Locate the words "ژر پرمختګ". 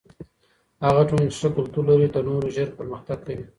2.55-3.17